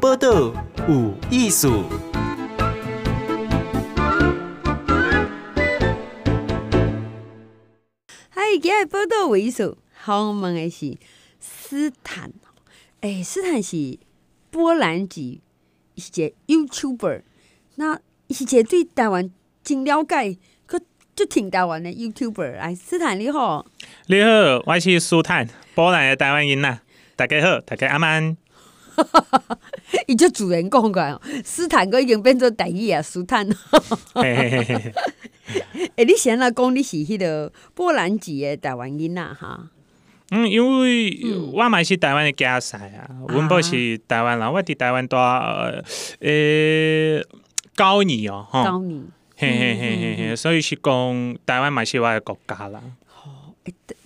[0.00, 0.52] 报道
[0.88, 1.84] 有艺术。
[8.28, 10.96] 嗨，今日报道有艺术，好，我们的是
[11.40, 12.30] 斯坦。
[13.00, 13.98] 哎，斯坦是
[14.50, 15.40] 波兰籍，
[15.96, 17.22] 是一个 YouTuber。
[17.76, 17.94] 那
[18.28, 19.30] 是一个对台湾
[19.64, 20.36] 真了解，
[20.66, 20.78] 可
[21.14, 22.58] 就挺台湾的 YouTuber。
[22.58, 23.64] 哎，斯坦你好，
[24.08, 26.80] 你好，我是斯坦，波兰的台湾人呐。
[27.16, 28.36] 大家好，大家阿曼。
[30.06, 33.46] 伊就主人公个，斯坦哥已经变做台语啊，斯坦。
[34.14, 34.92] 哎，
[36.04, 39.68] 你先来讲你是迄个波兰籍的台湾人呐，哈。
[40.30, 41.16] 嗯，因为
[41.52, 45.70] 我嘛是台湾的家婿啊，阮爸是台湾人，我伫台湾大
[46.20, 47.22] 呃
[47.76, 48.64] 九年哦，哈。
[48.64, 49.04] 九年。
[49.38, 52.82] 嘿嘿嘿嘿嘿，所以是讲台湾嘛是我的国家啦。
[53.22, 53.54] 哦，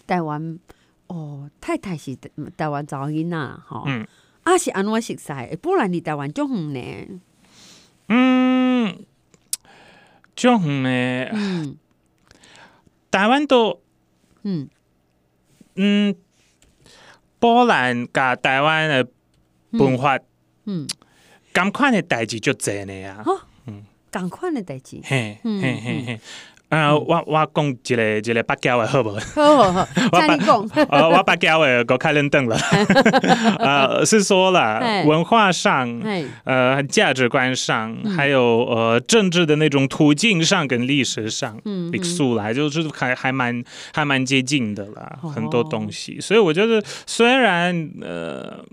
[0.06, 0.58] 台湾
[1.06, 2.16] 哦，太太是
[2.56, 3.84] 台湾查某囡仔，哈。
[3.86, 4.06] 嗯。
[4.50, 5.56] 啊，是安怎熟悉？
[5.62, 7.20] 波兰离台湾足远呢？
[8.08, 9.04] 嗯，
[10.34, 11.30] 足远呢。
[11.32, 11.76] 嗯，
[13.12, 13.80] 台湾都，
[14.42, 14.68] 嗯
[15.76, 16.16] 嗯，
[17.38, 19.08] 波兰甲台湾的
[19.70, 20.18] 文化，
[20.64, 20.88] 嗯，
[21.54, 23.24] 共款的代志就侪呢呀。
[23.66, 25.00] 嗯，共款的代志。
[25.04, 26.20] 嘿，嘿嘿嘿。
[26.70, 29.18] 呃，我我讲一个一个北京话好不 好？
[29.34, 30.70] 好好好，我你讲。
[30.88, 32.56] 呃，我北京话够开认凳了。
[33.58, 36.00] 呃，是说了文化上，
[36.44, 43.62] 呃，价值观上，还有呃政治的那种途径上跟历史上，嗯，历史来就是还还蛮
[43.92, 46.20] 还蛮接近的啦，很多东西。
[46.20, 48.64] 所以我觉得虽然呃。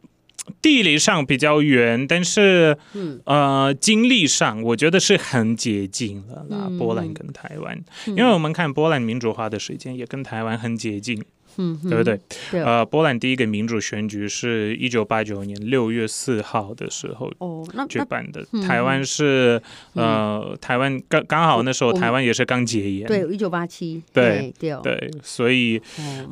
[0.62, 6.70] 地理上比较远，但是，嗯、呃，经历上我觉得是很接近了啦。
[6.78, 11.24] 波兰跟台湾，嗯、因为我们看波兰民主化的时间也跟台湾很接近。
[11.58, 12.20] 嗯，对不对？
[12.52, 12.62] 对。
[12.64, 18.46] 呃，波兰第一个民主选举是一九八九年六月四号的时候哦，举办的。
[18.66, 19.62] 台湾是
[19.94, 25.82] 呃，台湾刚刚好那时候台湾也是刚解严，对，一九八七，对对，所以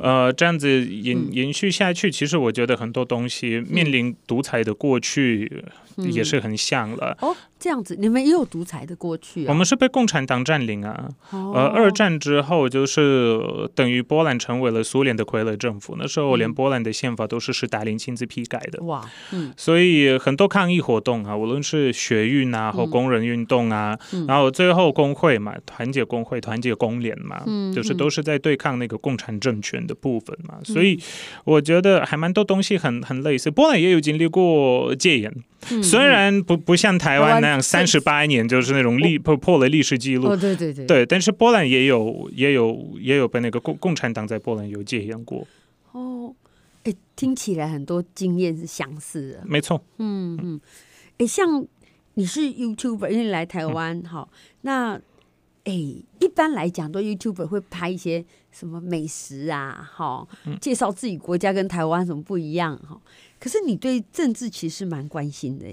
[0.00, 5.64] 呃，这样子延延续下去，其实我觉得很多东西面临独裁的过去
[5.96, 7.16] 也是很像了。
[7.20, 9.46] 哦，这样子，你们也有独裁的过去？
[9.46, 11.08] 我们是被共产党占领啊。
[11.30, 13.40] 呃，二战之后就是
[13.74, 18.82] 等于波兰成为了苏联的傀儡政府，那时候连波兰的宪法都是史达林亲自批改的。
[18.84, 19.02] 哇，
[19.32, 30.56] 嗯，所以很多抗议活动啊，无论是学运啊，或工人运动啊，嗯、然后最后工会嘛，团结工会、团结工联嘛，嗯、就是都是在对抗那个共产政权的部分嘛。
[30.58, 31.00] 嗯、所以
[31.44, 33.50] 我觉得还蛮多东西很很类似。
[33.50, 35.32] 波兰也有经历过戒严，
[35.70, 40.28] 嗯、虽然不不像台湾那样三十八年就是那种历破破了历史记录。
[40.28, 45.24] 哦，对对对，对，但是波兰也有也有也有被那个共共产党在波兰有戒严。
[45.24, 45.46] 过
[45.92, 46.34] 哦，
[46.84, 49.82] 哎，听起来很多经验是相似的，没错。
[49.98, 50.60] 嗯嗯，
[51.18, 51.64] 哎，像
[52.14, 55.00] 你是 YouTuber，因为来台湾哈、嗯，那
[55.64, 60.26] 哎，一般来讲，都 YouTuber 会拍一些什么美食啊，哈，
[60.60, 63.00] 介绍自己国家跟台湾什么不一样哈。
[63.40, 65.66] 可是你对政治其实蛮关心的，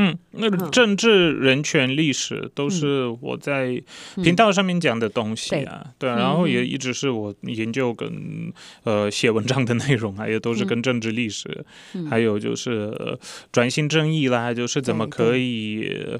[0.00, 3.82] 嗯，那个政治、人权、历史都是我在
[4.22, 8.52] 频道上面讲的东西啊，嗯、对，对，然后也一直是我研究跟
[8.84, 11.64] 呃写文章的内容啊，也都是跟政治历史，
[11.94, 13.18] 嗯、还有就是
[13.50, 16.18] 转型正义啦，就是怎么可以。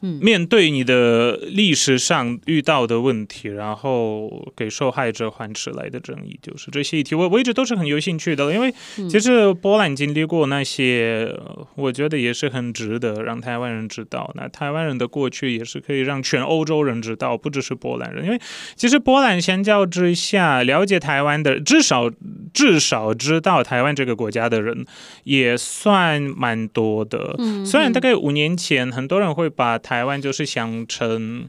[0.00, 8.52] 面对你的历史上遇到的问题，然后给受害者还迟来的正义，就是这些议题，我我一直都是很有兴趣的。
[8.52, 8.72] 因为
[9.08, 11.34] 其实波兰经历过那些，
[11.74, 14.30] 我觉得也是很值得让台湾人知道。
[14.34, 18.24] 那台湾人的过去也是可以让全欧洲人知道，不只是波兰人。
[18.24, 18.38] 因为
[18.76, 22.10] 其实波兰相较之下，了解台湾的至少
[22.52, 24.84] 至少知道台湾这个国家的人
[25.22, 27.36] 也算蛮多的。
[27.64, 31.46] 虽然大概五年前，很多人会把台台湾就是想成，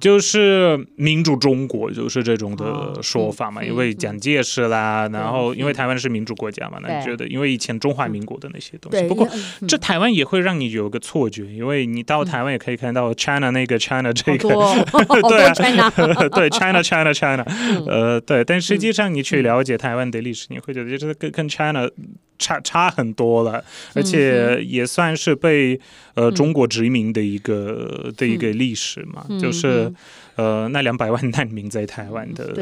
[0.00, 3.62] 就是民主中国，就是这种的说法嘛。
[3.62, 9.06] 因为蒋介石啦，然后因为台湾是民主国家嘛，那你觉得因为以前中华民国的那些东西。
[9.06, 9.28] 不过
[9.68, 14.48] 这台湾也会让你有个错觉，因为你到台湾也可以看到 China 那个 China 这个，
[15.28, 15.54] 对啊，
[16.34, 17.44] 对 China China China，
[17.86, 18.42] 呃，对。
[18.42, 21.88] 但实际上你去了解台湾的历史，你会觉得就是跟跟 China。
[22.38, 23.62] 差差很多了，
[23.94, 25.80] 而且也算是被
[26.14, 29.92] 呃中国殖民的一个的一个历史嘛，就是。
[30.38, 32.54] 呃，那两百万难民在台湾的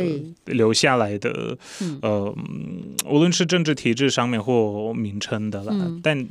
[0.46, 1.58] 留下来的，
[2.00, 2.34] 呃，
[3.04, 6.26] 无论是政治体制上面或名称的啦，但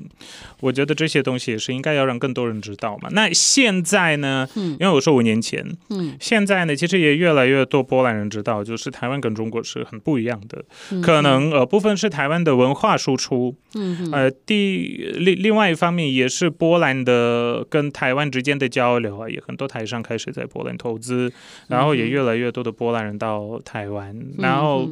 [0.60, 3.10] 我觉得这些东西也是应该要让更多人知道嘛。
[3.12, 4.50] 那现在呢？
[4.56, 10.66] 因为我说五年前，嗯现在呢，其实也越来越多波兰人知道，就是台湾跟中国是很不一样的。
[11.04, 13.56] 可能呃，部分是台湾的文化输出出。
[13.78, 21.30] 嗯，呃，第另另外一方面也是波兰的跟台湾之间的交流啊，也很多台商开始在波兰投资，
[21.68, 24.90] 然后也越来越多的波兰人到台湾，嗯、然后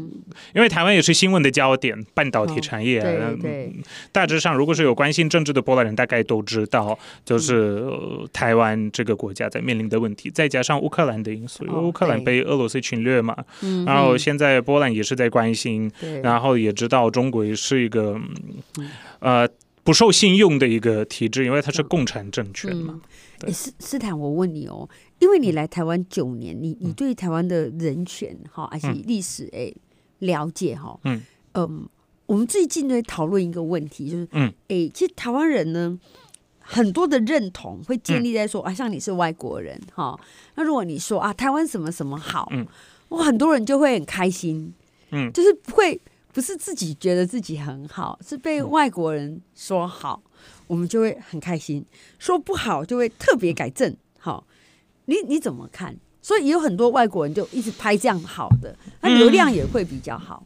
[0.54, 3.74] 因为台湾也是新闻的焦点，半导体产业啊，哦、对对，
[4.12, 15.90] 大致上如果是有关心政治的波兰人，大概都知道，就是、呃、台湾这个国家在面临的问题，再加上乌克兰的因素，因为乌克兰被俄罗斯侵略嘛，哦、然后现在波兰也是在关心，
[16.22, 18.20] 然后也知道中国是一个。
[19.20, 19.48] 呃，
[19.84, 23.02] 不受信用的一个体制，因为它是共产政权嘛。
[23.52, 24.88] 斯斯坦，我问你哦，
[25.20, 29.74] 因为你来台湾九年，你你对台湾的人权哈，而且历史哎
[30.20, 30.98] 了解哈？
[31.04, 31.22] 嗯。
[31.56, 31.88] 嗯，
[32.26, 36.00] 我们最近在讨论一个问题，就是嗯，哎，其实台湾人呢，
[36.60, 40.18] 很多的认同会建立在说、嗯、啊，像你是外国人哈，
[40.56, 42.66] 那如果你说啊，台湾什么什么好，嗯，
[43.10, 44.74] 我很多人就会很开心，
[45.12, 46.00] 嗯，就是会。
[46.34, 50.22] 不是自己觉得自己很好，是被外国人说好，
[50.66, 51.84] 我们就会很开心；
[52.18, 53.96] 说不好就会特别改正。
[54.18, 54.46] 好，
[55.06, 55.96] 你你怎么看？
[56.24, 60.44] 所以有很多外国人就一直拍这样好的，那流量也会比较好。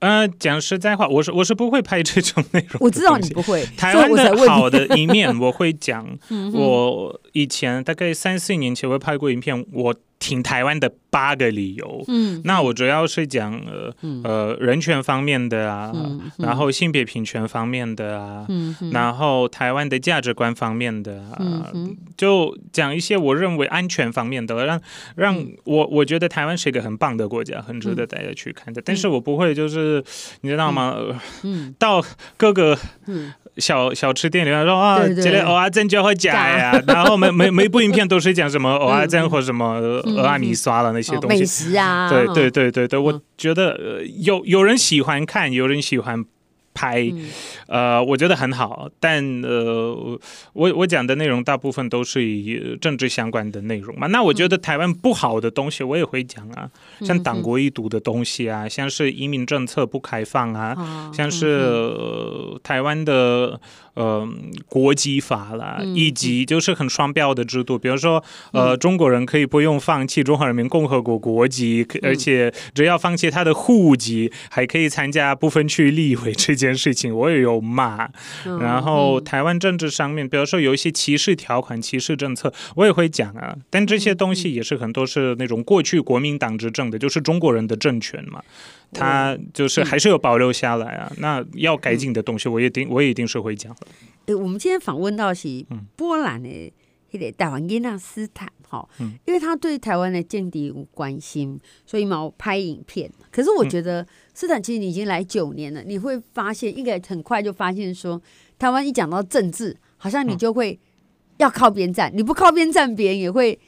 [0.00, 2.78] 嗯、呃，讲实在话，我是我是不会拍这种内容。
[2.80, 3.64] 我知道你不会。
[3.78, 6.04] 台湾的好的一面我会讲。
[6.52, 9.94] 我以前大概三四年前我拍过影片，我。
[10.18, 21.72] 挺台湾的八个理由，嗯，那我主要是讲呃、嗯、呃人权方面的啊，嗯嗯、然后性别平权方面的啊，嗯嗯、然后台湾的价值观方面的啊，
[22.16, 24.80] 就讲一些我认为安全方面的，让
[25.14, 28.80] 让我我觉得台湾是一个很棒的国家，很值得大家去看的。
[28.80, 30.02] 嗯、但是我不会就是
[30.42, 30.96] 你知道吗？
[30.98, 31.68] 嗯。
[31.68, 32.04] 嗯、到
[32.36, 32.76] 各个。
[33.06, 33.32] 嗯。
[33.56, 46.24] 小小吃店里面说啊，这里蚵仔煎就会假呀，然后每每每一部影片都是讲什么蚵仔煎或什么蚵仔米刷了那些东西，美食啊，对对对对对，我觉得有有人喜欢看，有人喜欢。
[46.78, 47.12] 拍，
[47.66, 50.18] 呃，我觉得很好，但呃，
[50.52, 54.06] 我我讲的内容大部分都是以政治相关的内容嘛。
[54.06, 56.70] 那我觉得台湾不好的东西我也会讲啊，
[57.00, 63.60] 像党国一读的东西啊，像是移民政策不开放啊，像是、呃、台湾的。
[63.98, 64.24] 呃，
[64.68, 68.22] 国籍法啦，以及就是很双标的制度，比如说，
[68.52, 78.08] 呃，中国人可以不用放弃中华人民共和国国籍，而且只要放弃他的户籍，还可以参加不分区立委这件事情，我也有骂。
[78.60, 83.56] 然后台湾政治上面，比如说有一些歧视条款、歧视政策，我也会讲啊。
[83.70, 88.42] 但这些东西也是很多是那种过去国民党执政的，就是中国人的政权嘛。
[88.90, 93.86] 他就是还是有保留下来啊，嗯、那要改进的东西，我一定我也一定是会讲的。
[94.26, 96.72] 诶、欸，我们今天访问到是波兰的
[97.10, 103.10] 那个台湾囡仔斯坦哈，嗯、因为他对台湾的间谍有关心，所以嘛我拍影片。
[103.30, 104.06] 可是我觉得
[104.38, 108.22] 斯坦其实你已经来九年了，你会发现应该很快就发现说，
[108.56, 110.78] 台湾一讲到政治，好像你就会
[111.38, 113.58] 要靠边站，你不靠边站，别人也会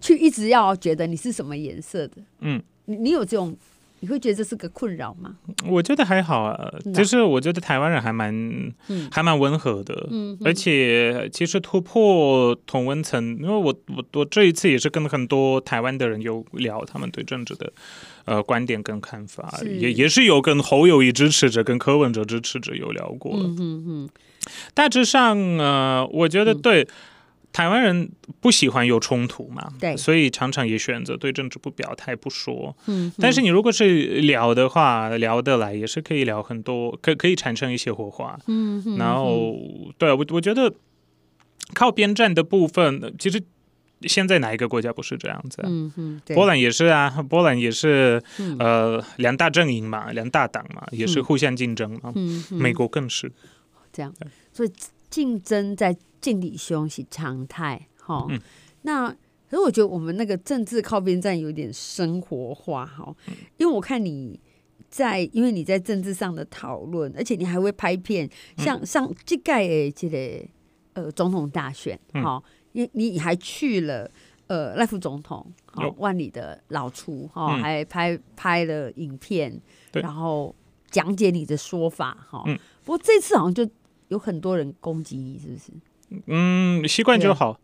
[0.00, 2.18] 去一直要觉得你是什么颜色的。
[2.42, 3.56] 嗯，你你有这种。
[4.00, 5.36] 你会觉得这是个困扰吗？
[5.66, 8.34] 我觉得还好啊，就是我觉得台湾人还蛮，
[8.88, 17.72] 嗯、还蛮温和的，嗯、而且其实突破同温层，因为我我我这一次也是跟很多台湾的人有聊他们对政治的
[18.24, 24.08] 呃观点跟看法，也也是有跟侯友谊支持者跟柯文哲支持者有聊过，嗯嗯嗯，
[24.72, 26.82] 大致上呃，我觉得对。
[26.84, 26.88] 嗯
[27.52, 28.08] 台湾人
[28.40, 32.76] 不喜欢有冲突嘛，对，所以常常也选择对政治不表态不说。
[32.86, 38.38] 嗯，但是你如果是聊的话，聊得来也是可以聊很多，可可以产生一些火花。
[38.46, 39.56] 嗯，然后
[39.98, 40.72] 对我我觉得
[41.74, 43.42] 靠边站的部分，其实
[44.02, 45.60] 现在哪一个国家不是这样子？
[45.64, 48.22] 嗯嗯，波兰也是啊，波兰也是
[48.60, 52.12] 呃两大阵营嘛，两大党嘛，也是互相竞争嘛。
[52.14, 53.30] 嗯，美国更是
[53.92, 54.14] 这样，
[54.52, 54.70] 所以
[55.10, 55.96] 竞争在。
[56.20, 58.26] 劲敌兄是常态，哈。
[58.30, 58.40] 嗯、
[58.82, 63.14] 那可是我觉得我们那个政治靠边站有点生活化，哈。
[63.56, 64.38] 因为我看你
[64.88, 70.46] 在，因为你在政治上的讨论，而且你还会拍片，像上这届诶这个
[70.94, 72.42] 呃总统大选，哈。
[72.72, 74.08] 你你还去了
[74.46, 79.60] 呃赖副总统，好万里的老厝，哈，还拍拍了影片，
[79.94, 80.54] 然后
[80.88, 82.44] 讲解你的说法，哈。
[82.46, 83.68] 嗯、不过这次好像就
[84.06, 85.72] 有很多人攻击你，是不是？
[86.26, 87.60] 嗯，习惯就好，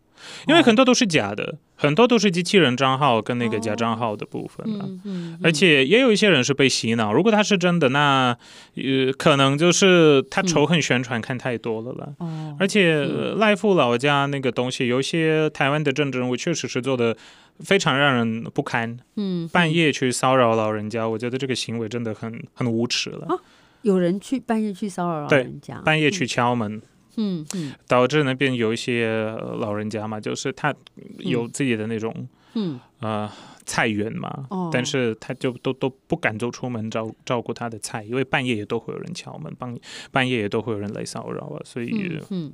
[0.47, 7.13] 因为很多都是假的，哦、很多都是机器人账号跟那个假账号的部分、哦嗯嗯、而且也有一些人是被洗脑。
[7.13, 8.37] 如果他是真的，那
[8.77, 12.15] 呃，可能就是他仇恨宣传看太多了了。
[12.21, 13.05] 嗯、而且
[13.37, 17.17] 赖副老家那个东西，有些台湾的政治人物确实是做的
[17.61, 18.97] 非常让人不堪。
[19.17, 23.27] 嗯，半夜去骚扰老人家，我觉得这个行为真的很很无耻了。
[23.29, 23.41] 哦
[23.83, 26.83] 有人去半夜去骚扰老人家，半夜去敲门，
[27.17, 30.75] 嗯嗯，导致那边有一些老人家嘛，就是他
[31.19, 32.81] 有自己的那种，嗯。
[33.01, 33.31] 呃，
[33.67, 39.77] 菜园嘛，哦，但是他就都都不敢走出门照照顾他的菜，因为半夜也都会有人敲门，半
[40.11, 42.53] 半夜也都会有人来骚扰啊，所以，嗯，嗯。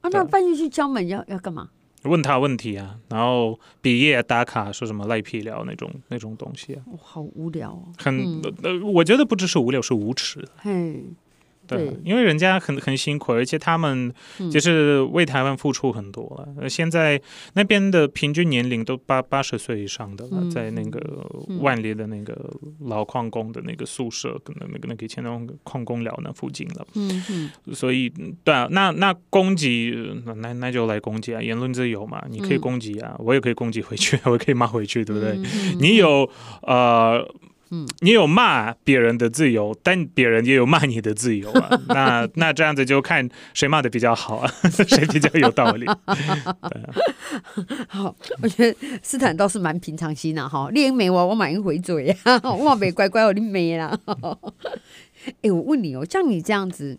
[0.00, 1.68] 啊，那半夜去敲门要要干嘛？
[2.02, 10.44] 问他问题啊，然后毕业打卡说什么赖皮聊那种那种东西啊，哦，好无聊哦，很呃，我觉得不只是无聊，是无耻。
[10.56, 11.04] 嘿。
[11.68, 14.12] 对，因为人家很很辛苦，而且他们
[14.50, 16.48] 就是为台湾付出很多了。
[16.58, 17.20] 嗯、现在
[17.52, 21.00] 那边的平均年龄都八八十岁以上的了，嗯、在那个
[21.60, 22.34] 万里的那个
[22.86, 26.86] 老矿工的那个宿舍，跟那个那个以前那种矿工寮那附近了。
[26.94, 27.74] 嗯嗯。
[27.74, 28.08] 所以，
[28.42, 29.94] 对啊，那那攻击，
[30.36, 31.42] 那那就来攻击啊！
[31.42, 35.32] 言论自由嘛，你可以攻击啊，嗯、我也可以攻击回去， 我也可以骂回去，对不对？
[35.32, 36.28] 嗯、你有
[36.62, 37.28] 呃。
[37.70, 41.68] 嗯，你有骂别人的自由，但别人也有骂你的自由啊。
[41.88, 45.86] 那那这样子就看谁骂的比较好啊， 谁比较有道理。
[47.88, 50.70] 好，我觉得斯坦倒是蛮平常心的哈。
[50.70, 53.98] 练没完，我马上回嘴啊，我没乖乖，我练没啦。
[55.26, 56.98] 哎、欸，我问你哦，像你这样子，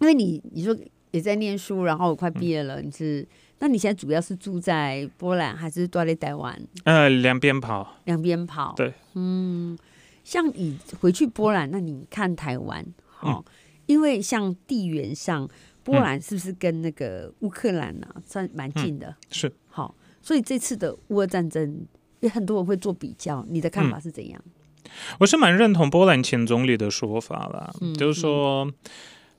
[0.00, 0.76] 因为你你说
[1.12, 3.24] 也在念书，然后快毕业了，嗯、你是
[3.60, 6.60] 那你现在主要是住在波兰还是住在台湾？
[6.82, 8.74] 呃，两边跑，两边跑。
[8.76, 9.78] 对，嗯。
[10.24, 12.84] 像你回去波兰，那你看台湾，
[13.20, 13.44] 哦，嗯、
[13.86, 15.48] 因为像地缘上，
[15.82, 19.08] 波兰是不是跟那个乌克兰啊算蛮近的？
[19.08, 21.86] 嗯、是，好，所以这次的乌俄战争，
[22.20, 24.40] 也很多人会做比较，你的看法是怎样？
[24.46, 28.74] 嗯、我是蛮认同波兰前总理的说法啦，嗯、就是说，嗯、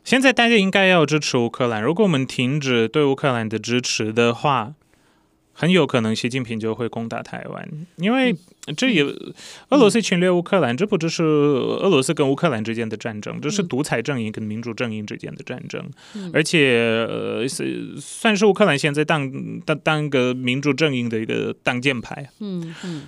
[0.03, 4.75] 现在大家应该要支持乌克兰，如果我们停止对乌克兰的支持的话。
[5.53, 8.35] 很有可能习近平就会攻打台湾，因为
[8.75, 9.03] 这也
[9.69, 15.89] 俄罗斯侵略乌克兰，这不只是俄罗斯跟乌克兰之间的战争，这是独裁阵营跟民主阵营之间的战争，
[16.33, 19.31] 而且呃是算是乌克兰现在当
[19.65, 22.29] 当当个民主阵营的一个挡箭牌。
[22.39, 23.07] 嗯嗯。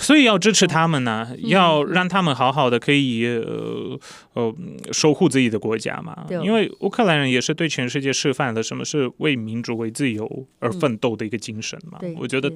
[0.00, 3.98] 所以要支持他们呢、啊，嗯、要让他们好好的可以呃
[4.32, 4.54] 呃
[4.90, 6.24] 守护自己的国家嘛。
[6.26, 11.98] 对因为乌克兰人也是对全世界示范了什么是为民主、为自由而奋斗的一个精神嘛。
[12.02, 12.50] 嗯、我觉得。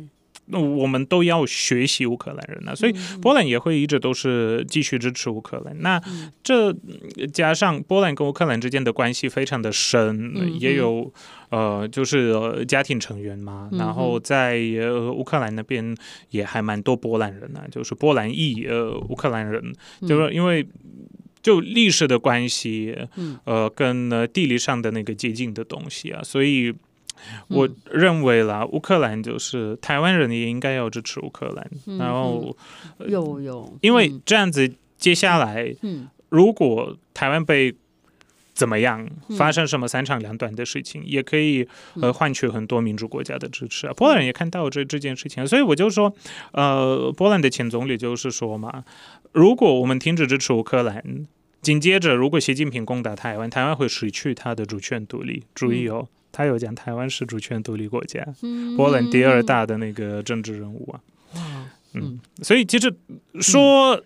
[0.46, 5.74] 那我们都要学习乌克兰人啊，所以波兰也会一直都是继续支持乌克兰。
[5.80, 6.00] 那
[6.42, 6.74] 这
[7.32, 11.12] 加上波兰跟乌克兰之间的关系非常的深，也有
[11.50, 13.70] 呃就是家庭成员嘛。
[13.72, 14.60] 然后在
[15.16, 15.96] 乌克兰那边
[16.30, 19.72] 也还蛮多波兰人啊，就是波兰裔呃乌克兰人，
[20.06, 20.66] 就是因为
[21.42, 22.94] 就历史的关系，
[23.44, 26.74] 呃跟地理上的那个接近的东西啊，所以。
[27.49, 32.57] 我认为啦，乌克兰就是台湾人也应该要支持乌克兰，嗯、然后
[33.07, 37.75] 有有，因为这样子接下来，嗯、如果台湾被
[38.54, 41.66] 怎么样，嗯、发生什么三长两短的事情，也可以
[42.00, 43.93] 呃换取很多民主国家的支持啊。
[43.95, 46.14] 波兰人也看到这这件事情，所以我就说，
[46.52, 48.85] 呃，波兰的前总理就是说嘛，
[49.33, 51.26] 如果我们停止支持乌克兰，
[51.61, 55.43] 紧接着如果习近平攻打台湾，台湾会失去他的主权独立。
[55.54, 56.07] 注意哦。
[56.34, 61.00] 嗯他有讲台湾是主权独立国家，嗯、波兰第二大的那个政治人物啊，
[61.36, 62.92] 嗯，嗯，所以其实
[63.40, 64.02] 说，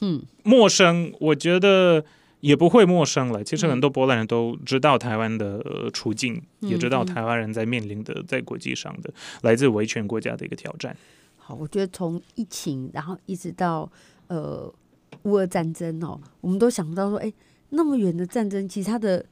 [0.00, 2.04] 嗯，陌生，嗯、我觉得
[2.38, 3.42] 也不会陌生了。
[3.42, 10.96] 其实很多波兰人都知道台湾的处境，嗯、也知道台湾人在面临的在国际上的来自维权国家的一个挑战。
[11.36, 13.90] 好，我觉得从疫情，然后一直到
[14.28, 14.72] 呃
[15.24, 17.32] 乌俄战争哦，我们都想不到说，哎，
[17.70, 19.26] 那么远的战争，其实它的。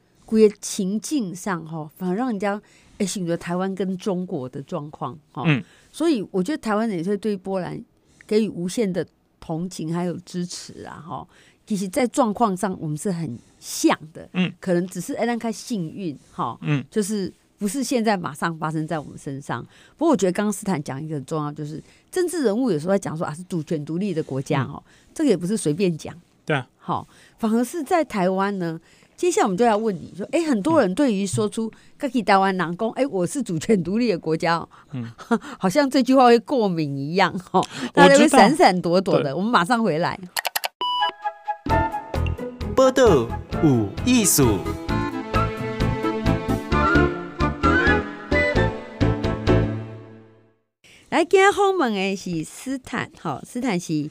[0.59, 2.61] 情境上哈，反而让人家
[2.97, 5.43] 哎，选择台湾跟中国的状况哈，
[5.91, 7.83] 所以我觉得台湾人也是对波兰
[8.27, 9.05] 给予无限的
[9.39, 11.27] 同情还有支持啊哈。
[11.65, 19.65] 其实，在状况上我们是很像的，嗯，可能只是哎，让开幸运哈，嗯，就是不是现在马上发生在我们身上。
[19.97, 24.83] 不过，我觉得刚刚斯坦讲一个很重要，就是政治人物有时候在讲说啊，是主权独立的国家哈，
[25.13, 26.13] 这个也不是随便讲，
[26.45, 27.07] 对啊，好，
[27.39, 28.79] 反而是在台湾呢。
[29.21, 35.11] 接下来我们就要问你说，哎，很多人对于说出“可以台湾南宫”，哎，我是主权独立的国家，嗯，
[35.59, 37.61] 好像这句话会过敏一样，哈，
[37.93, 39.35] 大家会闪闪躲躲的。
[39.35, 40.19] 我，我们马上回来。
[42.75, 43.27] 波道
[43.63, 44.57] 有艺术，
[51.09, 54.09] 来今天访问的是斯坦，好，斯坦是。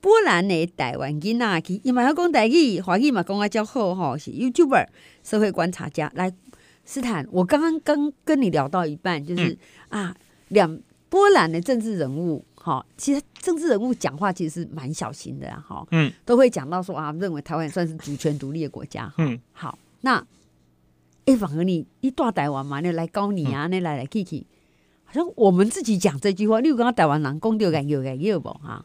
[0.00, 4.86] 波兰的台湾囡仔去，伊嘛要讲台语，华语嘛讲啊较好吼，是 YouTuber
[5.24, 6.10] 社会观察家。
[6.14, 6.32] 来，
[6.84, 10.16] 斯坦，我刚刚刚跟你聊到一半，就是、嗯、啊，
[10.48, 10.78] 两
[11.08, 20.24] 波兰的政治人物哈，其实政治人物讲话其实是蛮小心的哈，嗯，都会讲到说啊，认为台湾算是主权独立的国家，嗯，好，那
[21.24, 24.46] 哎，反而你一大台湾嘛，你来搞你啊，你来来去去，
[25.04, 28.84] 好像我们自己讲这句话，你有跟台湾人讲掉感有感有不哈？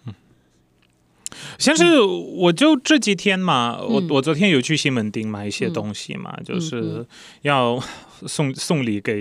[1.57, 7.05] 像是我就这几天嘛，嗯、我我昨天有去西门町买一些东西嘛，嗯、就是
[7.43, 7.81] 要
[8.27, 9.13] 送送礼给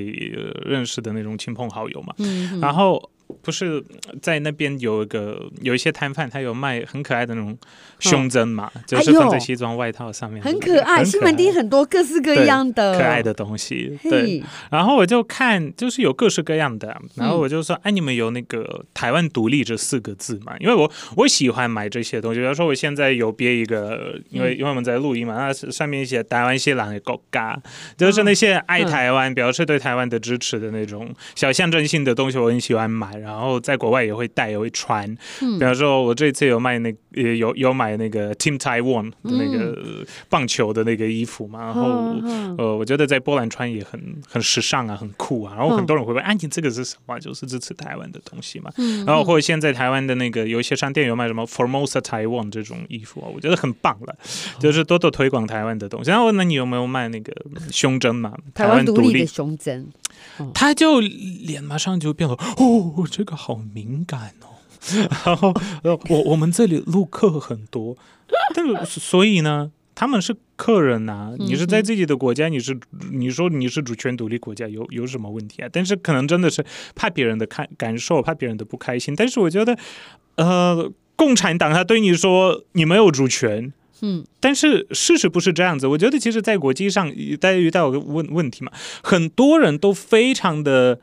[0.64, 3.11] 认识的那种亲朋好友嘛，嗯、然后。
[3.43, 3.83] 不是
[4.21, 7.57] 在那边有一个有一些摊贩，他有卖很可爱的那种
[7.99, 11.02] 胸针嘛，哦、就是放在西装外套上面，很可爱。
[11.02, 14.43] 西门町很多各式各样的可爱的东西，对。
[14.71, 20.55] 然后我就看，就是有各式各样的，然后我就说，哎，你们有那个“台湾独立”这四个字嘛？
[20.61, 22.41] 因为我我喜欢买这些东西。
[22.41, 27.59] 比如说，我现在有别一个，因为因为我们在录音嘛，那上面写“台湾西兰的狗嘎”，
[27.97, 33.12] 就是那些爱台湾、表示对台湾的支持的那种小象征性的东西，我很喜欢买。
[33.19, 35.09] 然后在国外也会带，也会穿。
[35.38, 41.61] 比方说，我这次有卖那也有有买那个 Team Taiwan 的那个棒球的那个衣服嘛。
[41.66, 41.83] 然后
[42.59, 45.54] 呃，我觉得在波兰穿也很很时尚啊，很酷啊。
[45.57, 47.19] 然后很多人会问：“哎，你这个是什么？
[47.19, 48.71] 就是支持台湾的东西嘛。”
[49.07, 54.16] 然后或者现在台湾的那个有一些商店有卖什么 Formosa Taiwan 这种衣服啊，我觉得很棒了，
[54.59, 56.11] 就是多多推广台湾的东西。
[56.11, 57.33] 然后那你有没有卖那个
[57.71, 58.35] 胸针嘛？
[58.54, 59.88] 台湾独立的胸针。
[60.54, 64.59] 他就脸马上就变了，哦，这个好敏感哦。
[65.25, 65.54] 然后
[66.11, 67.97] 我我们这里录客很多，
[68.54, 71.32] 但是所以呢，他们是客人呐、啊。
[71.38, 72.76] 你是在自己的国家，你是
[73.12, 75.68] 你说你是主权独立国家，有有什么问题啊？
[75.73, 76.64] 但是可能真的是
[76.97, 79.14] 怕别人的看感受，怕别人的不开心。
[79.14, 79.78] 但是我觉得，
[80.35, 83.73] 呃，共产党他对你说你没有主权。
[84.04, 85.87] 嗯，但是事实不是这样子。
[85.87, 87.09] 我觉得，其实，在国际上，
[87.40, 90.99] 大家遇到个问问题嘛，很多人都非常的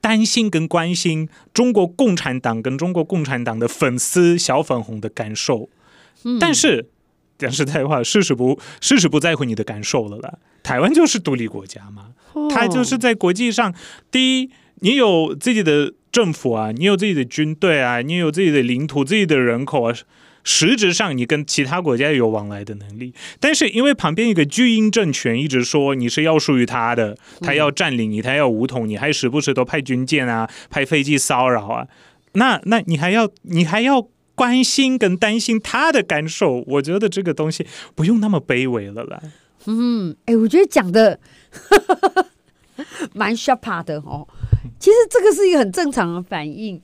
[0.00, 5.68] 担心跟关心中国共产党跟中国共产党的粉丝小粉红的感受。
[6.24, 6.88] 嗯，但是
[7.38, 10.38] 讲实在话，事实不事实不在乎你的感受了啦。
[10.62, 12.12] 台湾就是独立国家嘛，
[12.50, 13.74] 它就是在国际上，
[14.10, 19.94] 第一，你有自己的政府啊，你有自己的军队啊，你有自己的领土、自己的人口啊。
[20.42, 31.86] 实质上，你跟其他国家有往来的能力，但是因为旁边一个巨婴政权一直说你是要属于他的，他要占领你，他要武统你，还时不时都派军舰啊、派飞机骚扰啊，
[32.32, 36.64] 那那你还要你还要关心跟担心他的感受？
[36.66, 39.20] 我觉得这个东西不用那么卑微了啦。
[39.66, 41.20] 嗯，哎，我觉得讲的
[43.12, 44.26] 蛮 sharp 的哦。
[44.78, 46.80] 其实这个是一个很正常的反应。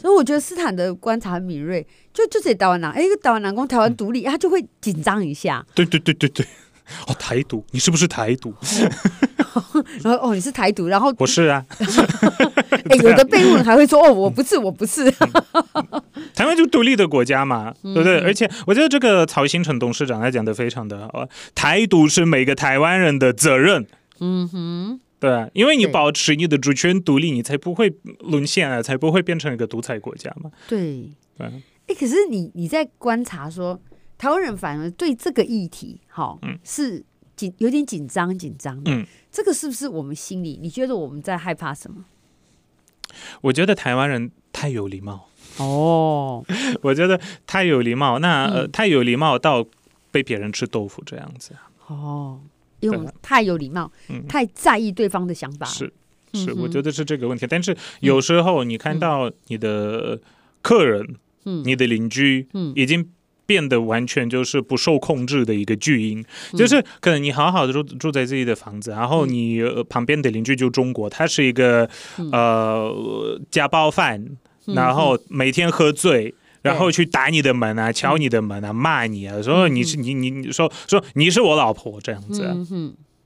[0.00, 5.64] 所以我觉得斯坦的观察很敏锐，就就这台湾人，哎，一个台湾人讲台湾独立，他就会紧张一下。
[5.74, 6.46] 对对对对对，
[7.06, 8.54] 哦，台独，你是不是台独？
[10.02, 11.64] 然后哦，你是台独，然后 不是啊。
[12.88, 15.10] 哎，有的被问还会说哦，我不是，我不是。
[16.34, 18.20] 台湾就独立的国家嘛，对不对？
[18.20, 23.86] 而且我觉得这个曹兴诚董事长他讲的非常的好，台独是每个台湾人的责任。
[24.20, 25.00] 嗯哼。
[25.20, 30.50] 对啊，因为你保持你的主权独立，你才不会沦陷啊，才不会变成一个独裁国家嘛。
[30.66, 31.46] 对，对。
[31.86, 33.78] 哎，可是你你在观察说，
[34.16, 37.04] 台湾人反而对这个议题，哈、哦，嗯，是
[37.36, 38.90] 紧有点紧张紧张的。
[38.90, 40.58] 嗯，这个是不是我们心里？
[40.62, 42.04] 你觉得我们在害怕什么？
[43.42, 45.28] 我觉得台湾人太有礼貌。
[45.58, 46.42] 哦，
[46.80, 49.66] 我觉得太有礼貌，那、嗯、呃太有礼貌到
[50.10, 51.54] 被别人吃豆腐这样子。
[51.88, 52.40] 哦。
[52.80, 55.66] 因为我们太有礼貌，嗯、太在意对方的想法。
[55.66, 55.92] 是
[56.32, 57.46] 是，我觉得是这个问题。
[57.48, 60.20] 但是有时候你看到你的
[60.62, 63.08] 客人，嗯、你的邻居，已经
[63.46, 66.24] 变得完全就是不受控制的一个巨婴。
[66.52, 71.88] 嗯、就是可能你好好的住住在自己的房子，然后你旁边的邻居就中国，他是一个、
[72.18, 74.24] 嗯、呃家暴犯，
[74.66, 76.34] 然后每天喝醉。
[76.62, 82.56] 然后去打你的门啊，敲你的门啊，骂你啊，说你是你你你说说你是我老婆这样子啊，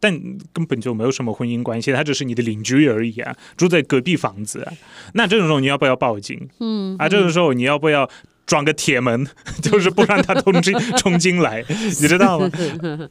[0.00, 0.12] 但
[0.52, 4.72] 根本就没有什么婚姻关系，他只是你的邻居而已啊，住在隔壁房子啊，
[5.14, 6.48] 那这种时候你要不要报警？
[6.60, 8.08] 嗯，啊，这种时候你要不要？
[8.46, 9.26] 装个铁门，
[9.62, 12.50] 就是不让他冲进 冲进来， 你知道吗？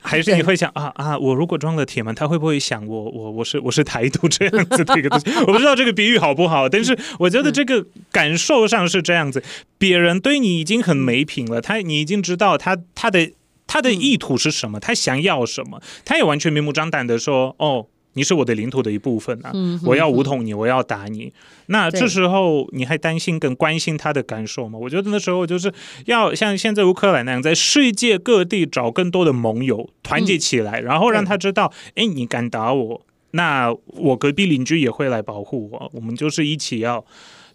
[0.01, 5.31] 还是你会想啊啊，我如果装了铁门，他会不会想我我我是我是台独这样子的一个东西？
[5.47, 9.43] 我不知道这个比喻好不好，但是我觉得这个感受上是这样子。
[9.77, 13.31] 别人对你已经很没品了，他你已经知道他他的
[13.65, 17.87] 他的意图是什么，他想要什么，他也完全明目张胆的说哦。
[18.13, 19.51] 你是我的领土的一部分啊！
[19.85, 21.33] 我要武统你，我要打你。
[21.67, 24.77] 那这时候你还担心跟关心他的感受吗？
[24.77, 25.73] 我觉得那时候就是
[26.05, 35.91] 要像现在乌克兰那样，在世界各地找更多的盟友，团结起来，嗯、然后让他知道：哎，你敢打我，那我隔壁邻居也会来保护我。
[35.93, 37.03] 我们就是一起要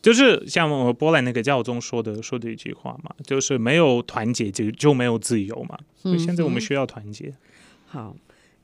[0.01, 5.79] 就是像我波兰那个教宗说的说的一句话嘛，就是没有团结就就没有自由嘛。
[5.94, 7.27] 所以现在我们需要团结。
[7.27, 7.35] 嗯、
[7.87, 8.16] 好，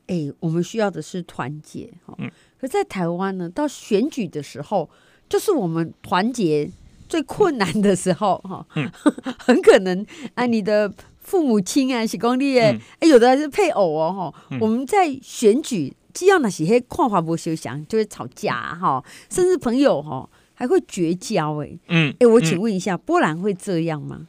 [0.06, 2.14] 哎、欸，我们需要的是团结哈。
[2.18, 2.30] 嗯。
[2.60, 4.88] 可在台湾呢，到选举的时候，
[5.28, 6.70] 就是我们团结
[7.08, 8.66] 最困难的时候哈。
[8.76, 8.90] 嗯。
[9.38, 14.42] 很可能啊，你的父母亲啊，是公立哎，有的还是配偶哦哈。
[14.50, 20.28] 嗯、我们在选举，既要那些看法不休想，就会吵架哈，甚至朋友哈。
[20.56, 24.20] 还会绝交哎，嗯，哎、欸，我请问一下，嗯、波兰会这样吗？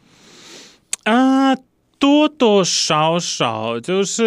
[1.04, 1.56] 啊，
[2.06, 4.24] 多多少少就是，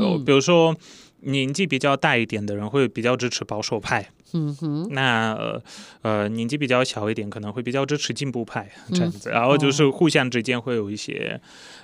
[0.00, 0.74] 嗯、比如说
[1.20, 5.60] 年纪比较大一点的人会比较支持保守派，嗯哼，那
[6.02, 11.40] 呃年纪比较小一点可能会比较支持进步派这样子，嗯、然后就是互相之间会有一些，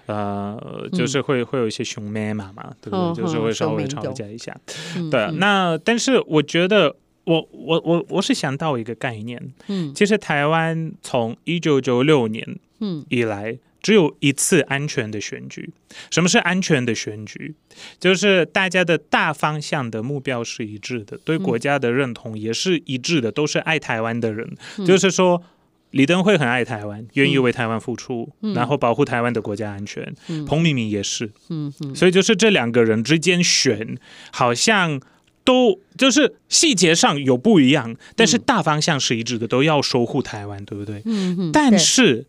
[0.06, 2.98] 哦、呃，就是会会有一些熊妹嘛嘛，对不对？
[2.98, 4.58] 嗯、就是会稍微吵架一下，
[4.96, 6.96] 嗯、对，那但是我觉得。
[7.24, 13.04] 我我我我是想到一个概念，嗯，其实台湾从一九九六年嗯。
[13.08, 15.70] 以来，只有一次安全的选举。
[16.10, 17.54] 什么是安全的选举？
[17.98, 24.56] 就是大家的大方向的目标是一致的，对国家的认同也是一致的，都是爱台湾的人。
[24.86, 25.42] 就是说，
[25.90, 30.14] 李登辉很爱台湾，愿意为台湾付出，然后保护台湾的国家安全。
[30.46, 33.96] 彭明敏也是，嗯嗯，所以就是这两个人之间选，
[34.32, 35.00] 好像。
[35.42, 41.00] 都就是细节上有不一样，但是大方向是一致的，都要守护台湾，对不对？
[41.06, 41.50] 嗯嗯。
[41.50, 42.26] 但是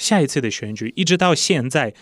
[0.00, 1.92] 下一次的选举一直到现在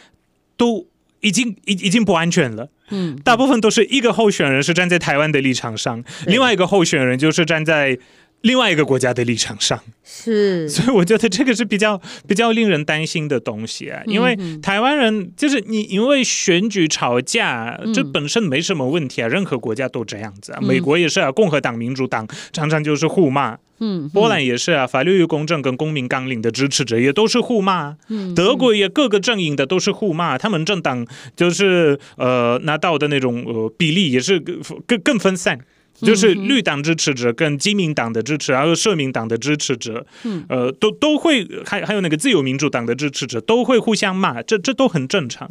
[0.57, 0.87] 都
[1.21, 2.71] 已经已已经不安全了。
[2.91, 7.99] 嗯，大部分都是一个候选人是站在台湾的立场上，另外一个候选人就是站在。
[8.43, 9.81] 另外一个国家的立场上。
[10.05, 34.41] 是，所以我觉得这个是比较比较令人担心的东西啊，因为台湾人就是你因为选举吵架，这本身没什么问题啊，任何国家都这样子啊，美国也是啊，共和党、民主党常常就是互骂，嗯，波兰也是啊，法律与公正跟公民纲领的支持者也都是互骂，嗯，德国也各个阵营的都是互骂，他们政党就是呃拿到的那种呃比例也是
[34.87, 35.61] 更更分散。
[36.01, 40.07] 就是绿党支持者跟基民党的支持，还有社民党的支持者，
[40.49, 45.51] 呃，都都会还还有那个自由民主党的支持者都会互相骂，这这都很正常。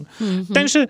[0.54, 0.88] 但是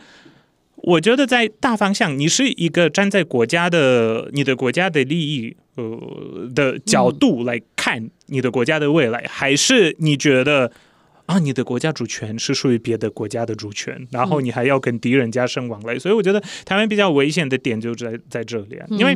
[0.76, 10.72] 我觉得在大方向，你是一个站在国家的你的国家的利益呃的角度来看你的国家的未来，还是你觉得？
[11.28, 18.88] 啊，你的国家主权是属于别的国家的主权，然后你还要跟敌人加深往来，嗯、所以我觉得台湾比较危险的点就在在这里啊。
[18.90, 19.16] 因为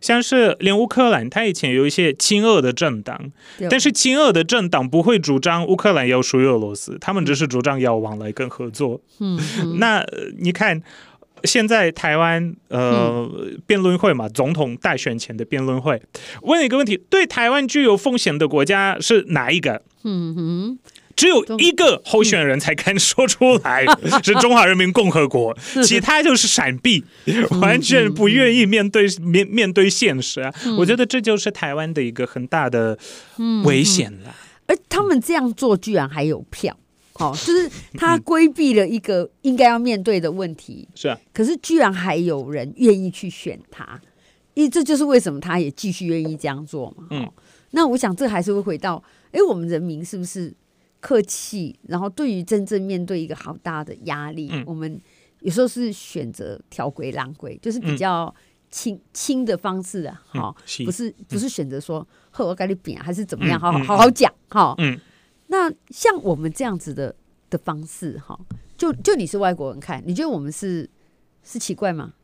[0.00, 3.20] 像是连乌克兰，他以前有一些亲俄的政党，
[3.58, 9.00] 嗯、但是亲俄的政党不会主张乌克兰要属于俄罗斯，他们只是主张要往来跟合作。
[9.18, 10.06] 嗯，嗯 那
[10.38, 10.80] 你看
[11.42, 13.28] 现在台湾呃
[13.66, 16.00] 辩论会嘛，总统大选前的辩论会，
[16.42, 19.82] 问一个问题：对台湾具有风险的国家是哪一个？
[20.04, 20.78] 嗯哼。
[21.18, 23.84] 只有一个候选人才敢说出来，
[24.22, 25.52] 是中华人民共和国，
[25.84, 27.04] 其他就是闪避，
[27.60, 30.54] 完全不愿意面对面面对现实啊！
[30.78, 32.96] 我觉得这就是台湾的一个很大的
[33.64, 34.32] 危险了。
[34.68, 36.78] 而他们这样做，居然还有票，
[37.18, 41.18] 哦，就是他规避了一个应该要面对的问题，是啊。
[41.32, 44.00] 可是居然还有人愿意去选他，
[44.54, 47.08] 因为这就是为什么他也继续愿意这样做嘛。
[47.10, 47.28] 嗯，
[47.72, 49.02] 那我想这还是会回到，
[49.32, 50.54] 哎，我们人民是不是？
[51.00, 55.00] 客气，然后对于真正面对一个好大的压力，嗯、我们
[55.40, 58.34] 有时候是选择挑轨让规，就是比较
[58.70, 64.74] 轻轻、嗯、的方式啊，哈、嗯，不是不是选择说呵我跟你扁还是怎么样，好好好好讲哈。
[64.78, 64.98] 嗯，
[65.46, 67.14] 那像我们这样子的
[67.48, 68.38] 的方式，哈，
[68.76, 70.90] 就就你是外国人看，你觉得我们是
[71.44, 72.14] 是奇怪吗？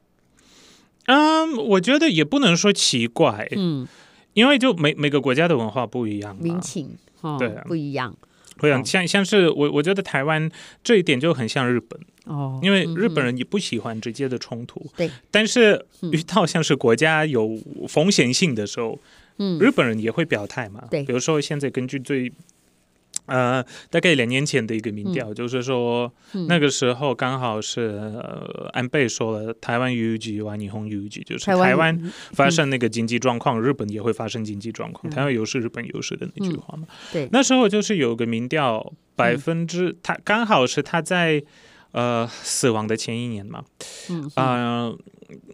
[1.07, 3.87] 嗯，我觉得也不能说奇怪，嗯，
[4.33, 8.17] 因为就每每个国家的文化不一样，民情哈，对，不一样。
[8.59, 10.51] 会像像像是我我觉得台湾
[10.83, 18.99] 这一点就很像日本哦，因为日本人也不喜欢直接的冲突，对，但是遇到像是国家有风险性的时候，
[19.39, 22.33] 嗯，日本人也会表态嘛，对，比如说现在根据最。
[23.27, 36.87] 呃，大概两年前的一个民调，嗯、就是说、嗯、那个时候刚好是呃安倍说了台湾有事哇，日本有局，就是台湾发生那个经济状况，嗯、日本也会发生经济状况，嗯、台湾有事，日本有事的那句话嘛。
[36.89, 41.43] 嗯、对，那时候就是有个民调，百分之、嗯、他刚好是他在
[41.95, 43.65] 呃死亡的前一年嘛，
[44.11, 44.45] 嗯啊。
[44.45, 44.99] 呃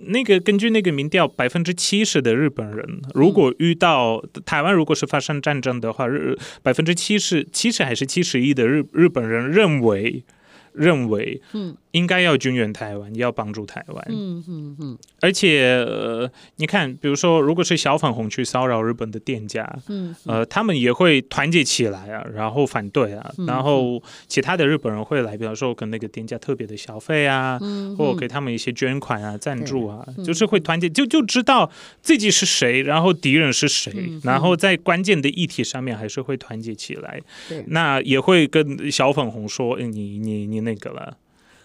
[0.01, 10.25] 那个根据那个民调，百分之七十的日本人，如果遇到台湾，如果是发生战争的话，日百分之七十七十还是七十一的日日本人认为
[10.73, 14.07] 认为，嗯应该要军援台湾，要帮助台湾。
[14.09, 14.99] 嗯嗯嗯。
[15.21, 37.21] 而且、呃，你看，比如说，如果是小粉红去骚扰日本的店家，嗯，呃，他们也会团结起来啊，然后反对啊，嗯、然后其他的日本人会来，比方说跟那个店家特别的消费啊，嗯、或给他们一些捐款啊、赞助啊，嗯、就是会团结，就就知道自己是谁，然后敌人是谁，嗯、然后在关键的议题上面还是会团结起来。
[37.49, 41.17] 对，那也会跟小粉红说，欸、你你你那个了。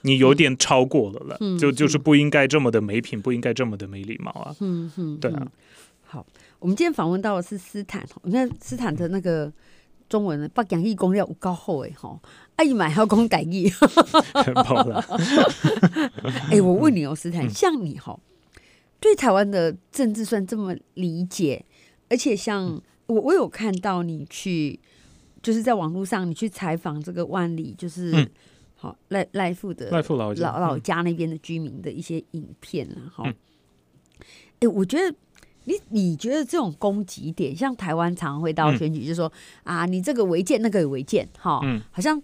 [0.06, 4.56] 你有点超过了了，嗯、就就是不应该这么的没品，嗯、不应该这么的没礼貌啊。
[4.60, 5.48] 嗯嗯，对啊。
[6.04, 6.24] 好，
[6.60, 9.52] 我们今天访问到的是斯坦，你看斯坦的那个
[10.08, 12.18] 中文的，北洋义公要有高厚哎哈，
[12.58, 13.68] 阿姨买还要讲台语。
[14.64, 15.04] 好了。
[16.54, 18.18] 哎，我问你哦，斯坦，像你哈，
[19.00, 21.66] 对台湾的政治算这么理解，
[22.10, 24.80] 而且像、嗯、我，我有看到你去，
[25.42, 28.30] 就是在网络上你去采访这个万里，就是。
[29.10, 33.36] 赖赖富的赖富老老老家那边的居民的一些影片啊哈，哎、嗯。
[34.62, 35.16] 欸，我觉得
[35.64, 39.32] 你你觉得这种攻击点，像台湾常会到选举，就说、
[39.64, 42.22] 嗯、啊，你这个违建那个有违建哈，嗯，好像。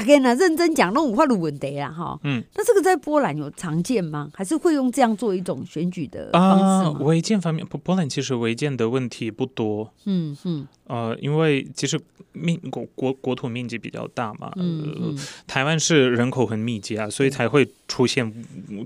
[0.00, 2.18] 大概呢，认真讲，那五花路问题啊，哈。
[2.24, 4.30] 嗯，那这个在波兰有常见吗？
[4.32, 6.98] 还是会用这样做一种选举的方式吗？
[7.00, 9.92] 违、呃、建方面，波波兰其实违建的问题不多。
[10.06, 10.66] 嗯嗯。
[10.86, 12.00] 呃，因为其实
[12.32, 14.50] 面国国国土面积比较大嘛。
[14.56, 15.22] 嗯嗯、呃。
[15.46, 18.32] 台湾是人口很密集啊，所以才会出现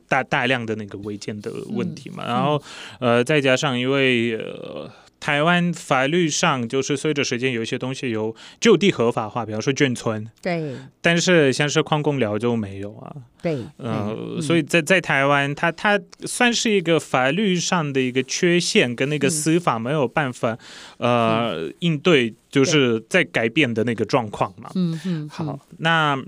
[0.09, 2.25] 大大量的那个违建的问题嘛。
[2.25, 2.61] 嗯、然后，
[2.99, 4.91] 呃，再加上因为呃。
[5.25, 10.29] 台湾法律上就是随着时间有一些东西有就地合法化，比方说眷村。
[10.43, 10.77] 对。
[11.01, 13.11] 但是像是矿工寮就没有啊。
[13.41, 13.65] 对。
[13.79, 20.59] 呃，嗯、所以在在台湾，它它算是一个法律上的一个缺陷，跟那个司法没有办法、
[20.99, 24.71] 嗯、呃应对，就是在改变的那个状况嘛。
[24.75, 25.29] 嗯嗯。
[25.31, 26.23] 好，那。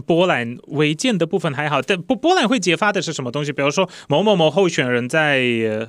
[0.00, 3.52] 波兰违建的部分还好，但波波兰会揭发的是什么东西？
[3.52, 5.40] 比如说某某某候选人在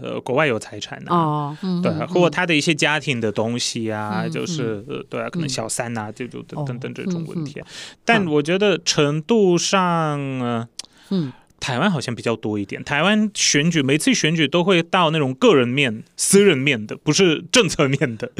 [0.01, 7.59] 呃国外有财产啊，哦嗯、对，或者他的一些家庭的东西啊，嗯、就是呃对啊，可能小三啊，这种、等、等等这种问题。
[7.59, 10.67] 哦嗯嗯、但我觉得程度上，呃、
[11.09, 11.33] 嗯。
[11.59, 12.83] 台湾好像比较多一点。
[12.83, 18.31] 台湾选举每次选举都会到那种个人面、私人面的，不是政策面的。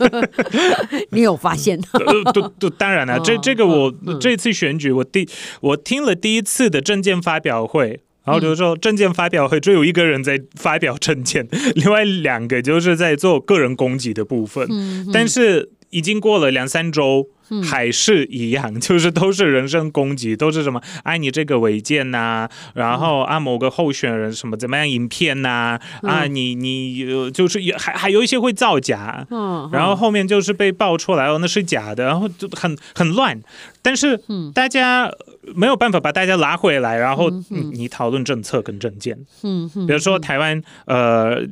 [1.10, 1.80] 你有发现？
[2.78, 5.28] 当然了， 这这个我这次选举，我第
[5.60, 14.68] 我听了第一次的证件发表会，然后就是说证件发表会只有一个人在发表证件，另外两个就是在做个人攻击的部分。
[15.12, 17.28] 但是已经过了两三周。
[17.68, 33.40] 还是一样， 就是都是人身攻击，都是什么哎，你这个违建呐、啊，然后啊某个候选人什么怎么样影片呐、啊，嗯、啊你你就是也还还有一些会造假，嗯，然后后面就是被爆出来哦那是假的，然后就很很乱，
[33.82, 34.20] 但是
[34.54, 35.10] 大家
[35.56, 37.28] 没有办法把大家拉回来，然后
[37.72, 41.42] 你讨论政策跟政见，嗯嗯，比如说台湾呃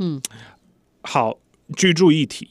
[0.00, 0.20] 嗯。
[1.02, 1.38] 好
[1.76, 2.48] 居住议题。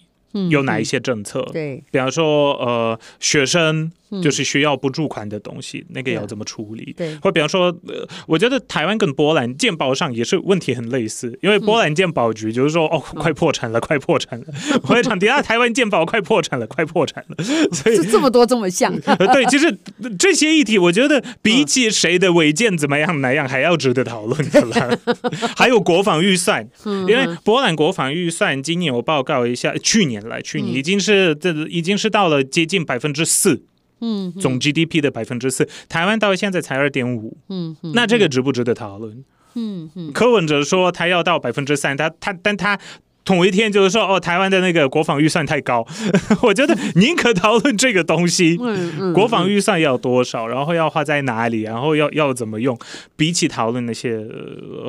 [0.50, 1.42] 有哪一些政策？
[1.52, 3.92] 对，比方说，呃，学生
[4.24, 6.94] 就是需要补助款的东西，嗯、那个要怎么处理？
[6.98, 14.46] 对，或比方说，呃，我觉得台湾跟波兰健保上也是问题很类似，因为波兰健保局就是说，嗯、哦，快破产了，快破产了。
[14.84, 17.44] 我在讲，底下台湾健保快破产了，快破产了。
[17.72, 18.94] 所以这么多这么像。
[19.34, 19.76] 对，其实
[20.20, 24.98] 这些议题，我觉得比起谁的违建怎么样哪样还要值得讨论的啦。
[25.56, 30.18] 还有国防预算，因为波兰国防预算今年我报告一下，去年。
[30.28, 33.64] 来，去年已经是这已经是到了接近百分之四，
[34.00, 39.24] 嗯，总 GDP 的百分之四，台湾到现在才二点五，嗯，那这个值不值得讨论？
[39.56, 42.80] 嗯嗯，柯文哲说他要到百分之三，他他但他
[43.26, 45.86] 同一天就是说哦，台湾的那个国防预算太高，
[46.44, 52.78] 我觉得宁可讨论这个东西， 嗯嗯，国防预算要多少，然后要花在哪里，然后要要怎么用，
[53.16, 54.24] 比起讨论那些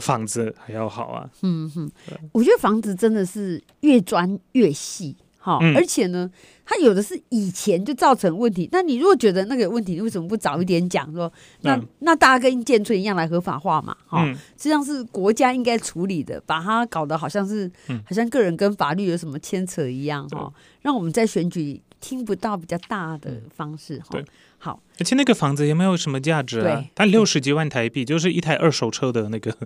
[0.00, 1.90] 房子还要好啊，嗯哼，
[2.32, 5.16] 我觉得房子真的是越钻越细。
[5.48, 6.30] 好，而且呢，
[6.62, 8.68] 它有的是以前就造成问题。
[8.70, 11.10] 那你如果觉得那个问题，你为什么不早一点讲？
[11.14, 11.32] 说
[11.62, 13.96] 那、嗯、那大家跟建村一样来合法化嘛？
[14.06, 17.70] 哈、嗯，实际上是国家应该处理的，把它搞得好像是，
[18.04, 24.08] 好像个人跟法律有什么牵扯一样哈，嗯、让我们在选举听不到比较大的方式哈。
[24.18, 24.24] 嗯、
[24.58, 29.56] 好，而且那个房子也没有什么价值啊，它六十几万台币就是一台二手车的那个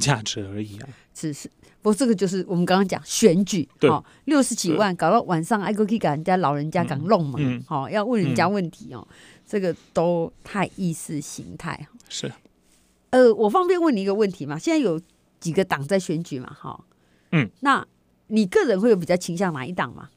[0.00, 1.50] 价值而已啊，只是。
[1.86, 9.06] 不过这个就是我们刚刚讲选举，哦六十几万搞到晚上，还可以给人家老人家讲弄嘛，好要问人家问题哦，
[9.46, 11.86] 这个都太意识形态。
[12.08, 12.32] 是，
[13.10, 14.58] 呃，我方便问你一个问题嘛？
[14.58, 15.00] 现在有
[15.38, 16.52] 几个党在选举嘛？
[16.60, 16.84] 哈，
[17.30, 17.86] 嗯，那
[18.26, 20.10] 你个人会有比较倾向哪一党吗？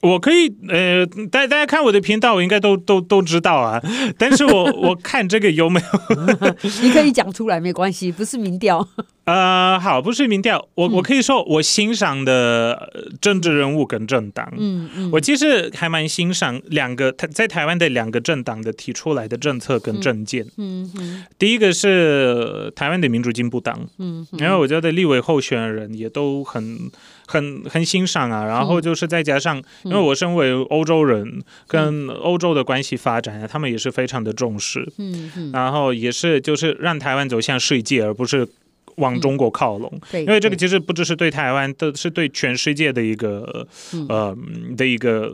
[0.00, 3.80] 我可以呃，大大家看我的频道，我应该都都都知道啊。
[4.16, 8.86] 但是我我看这个有没有， 你可以讲出来没关系，不是民调。
[9.28, 26.90] 呃，好，不是民调，我我可以说我欣赏的政治人物跟政党，嗯嗯，我其实还蛮欣赏两个台在台湾的两个政党的提出来的政策跟政见，嗯嗯，第一个是台湾的民主进步党，嗯，然后我觉得立委候选人也都很
[27.28, 38.48] 很很欣赏啊，然后就是再加上，因为我身为欧洲人，跟欧洲的关系发展啊，他们也是非常的重视，嗯嗯，然后也是就是让台湾走向世界，而不是。
[38.96, 43.64] 往中国靠拢，因为这个其实不只是对台湾，都是对全世界的一个
[44.08, 44.36] 呃
[44.76, 45.32] 的一个，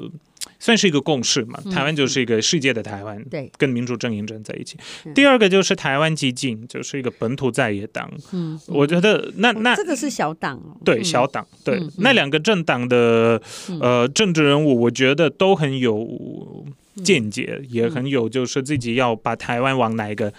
[0.58, 1.60] 算是一个共识嘛。
[1.72, 4.76] 台湾就是一个世界的台湾，对，跟民主阵营站在一起。
[5.14, 8.10] 第二个就是台湾激进，就是一个本土在野党。
[8.32, 13.40] 嗯，我觉得那那这个是小党哦，对小党，对那两个政党的
[13.80, 16.64] 呃政治人物，我觉得都很有。
[17.02, 20.32] 见解也很有，就是自己要把台湾往哪一个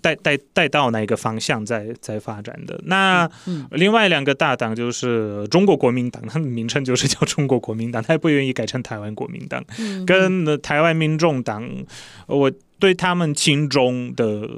[0.00, 2.80] 带带带到哪一个方向在在发展的。
[2.84, 3.28] 那
[3.72, 9.62] 另外两个大党就是中国国民党，它的名称就是叫中国国民党，他也不愿意改成台湾国民党。
[10.06, 11.68] 跟台湾民众党，
[12.26, 14.48] 我对他们亲中的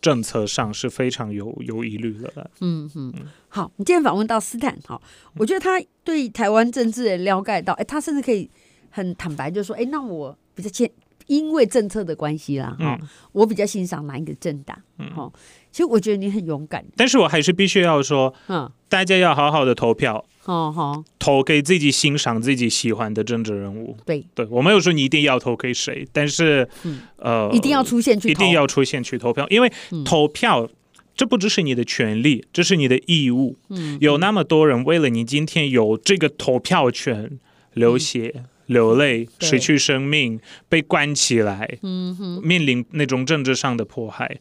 [0.00, 2.50] 政策上是非常有有疑虑的。
[2.60, 3.12] 嗯嗯，
[3.48, 5.00] 好，你今天访问到斯坦，好，
[5.36, 8.50] 我觉得他对台湾政治的了解到，哎，他甚至可以
[8.90, 10.36] 很坦白就说，哎，那我。
[10.54, 10.86] 比较
[11.26, 14.76] 因为政策的关系啦，哈、嗯，我比较欣赏哪一个政党，
[15.14, 15.32] 哈、嗯，
[15.70, 29.72] 其实我觉得你很勇敢，但是我还是必须要说，嗯，大家要好好的投票，哦哦，投给自己欣赏、自己喜欢的政治人物，对，对我没有说你一定要投给谁，但是，嗯、呃，一定要出现去，一定要出现去投票，因为
[30.04, 30.70] 投票、嗯、
[31.14, 37.38] 这不只是你的权利，这是你的义务，嗯，有那么多人为了你今天有这个投票权
[37.74, 38.32] 流血。
[38.34, 44.38] 嗯流泪、失去生命、被关起来，嗯哼，面临那种政治上的迫害，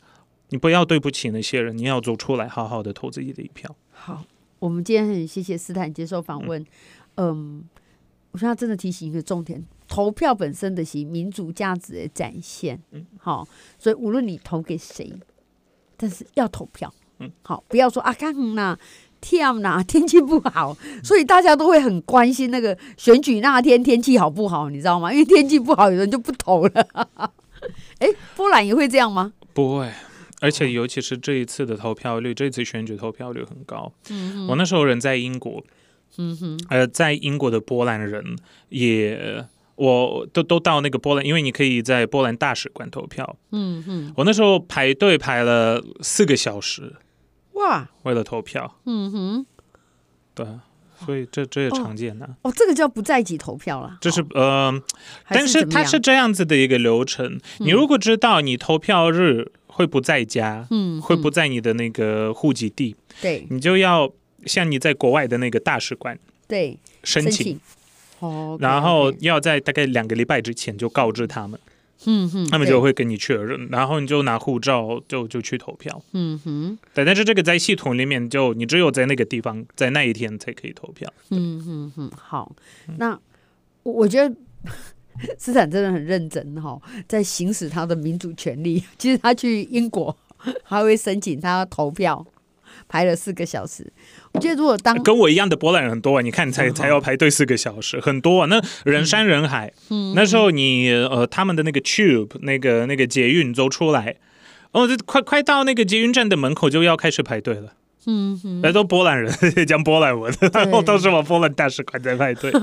[0.49, 3.75] 你不要对不起那些人，你要走出来，好好的投自己的一票。
[3.89, 4.23] 好，
[4.59, 6.61] 我们今天很谢谢斯坦接受访问。
[7.15, 7.63] 嗯，嗯，
[8.29, 12.79] 我说他真的提醒一个重点：投票本身的是民主价值的展现。
[12.91, 13.47] 嗯，好，
[13.79, 15.11] 所以无论你投给谁，
[15.97, 16.93] 但是要投票。
[17.17, 18.77] 嗯，好，不要说啊，看呐。
[19.21, 25.12] 天呐，天气不好，所以大家都会很关心那个选举那天天气好不好，你知道吗？
[25.12, 26.88] 因为天气不好，有人就不投了。
[27.99, 29.34] 哎，波兰也会这样吗？
[29.53, 29.91] 不会，
[30.39, 33.91] 而且尤其是这一次的投票率，这次选举投票率很高。
[34.10, 35.62] 嗯，我那时候人在英国，
[36.17, 38.23] 嗯哼，呃，在英国的波兰人
[38.69, 43.36] 也，我都都到那个波兰，因为你可以在波兰大使馆投票。
[43.51, 46.95] 嗯哼，我那时候排队排了四个小时。
[47.60, 47.88] 哇！
[48.04, 49.45] 为了投票，嗯哼，
[50.34, 50.45] 对，
[51.06, 52.54] 所以这这也常见的哦，哦。
[52.56, 53.98] 这个叫不在籍投票了。
[54.02, 54.74] 这是呃，
[55.30, 57.36] 但是它是这样子的一个流程。
[57.36, 64.12] 嗯、你如果知道你投票日会不在家，嗯，会不在你的那个户籍地，对、嗯，你就要
[64.45, 66.17] 向你在国外的那个大使馆
[66.48, 67.60] 对申请，申请
[68.19, 71.60] 哦，然后要在大概两个礼拜之前就告知他们。
[72.05, 76.01] 嗯哼，他们就会跟你确认，然后你就拿护照就就去投票。
[76.13, 81.12] 嗯哼，对，但是这个在系统里面就你只有在那个地方在那一天才可以投票。
[81.31, 82.55] 嗯哼哼，好，
[82.97, 83.19] 那
[83.83, 84.35] 我觉得
[85.38, 88.83] 斯坦真的很认真哈，在行使他的民主权利。
[88.97, 90.15] 其实他去英国
[90.63, 92.25] 还会申请他投票。
[92.88, 93.91] 排了四个小时，
[94.34, 99.71] 我觉得如果当跟我一样的波兰人很多啊，你看才才要排队四个小时，很多啊，那人山人海。
[99.89, 104.15] 嗯，那时候你呃，他们的那个 tube 那个那个捷运走出来，
[104.71, 107.73] 哦，这快快到那个捷运站的门口就要开始排队了。
[108.05, 109.32] 嗯嗯，来都波兰人
[109.67, 112.49] 讲波兰文，然后都是往波兰大使馆在排队。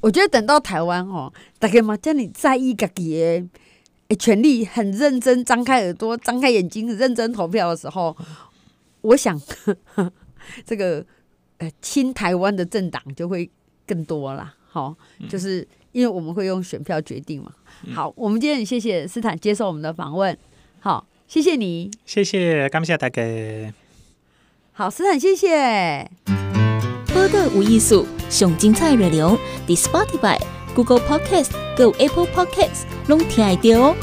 [0.00, 3.46] 我觉得等到台湾哦，大概嘛，叫你在意个嘢。
[4.08, 8.16] 哎，权力很认真，张开耳朵，张开眼睛，认真投票的时候，
[9.00, 10.12] 我想呵呵
[10.64, 11.04] 这个
[11.58, 13.50] 呃亲台湾的政党就会
[13.86, 14.54] 更多啦。
[14.68, 14.94] 好，
[15.28, 17.50] 就是因为我们会用选票决定嘛。
[17.92, 20.36] 好，我们今天很谢谢斯坦接受我们的访问。
[20.78, 23.22] 好，谢谢你，谢谢，感谢大家。
[24.72, 26.08] 好，斯坦，谢谢。
[27.12, 30.55] 播的无艺术，上精彩内容，The Spotify。
[30.76, 33.96] Google Podcast、Go Apple Podcasts，拢听得到哦。